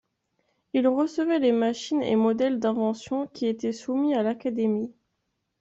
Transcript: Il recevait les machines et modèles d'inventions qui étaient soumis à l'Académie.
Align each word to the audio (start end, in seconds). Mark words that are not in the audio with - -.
Il 0.73 0.87
recevait 0.87 1.37
les 1.37 1.51
machines 1.51 2.01
et 2.01 2.15
modèles 2.15 2.57
d'inventions 2.59 3.27
qui 3.27 3.45
étaient 3.45 3.71
soumis 3.71 4.15
à 4.15 4.23
l'Académie. 4.23 4.95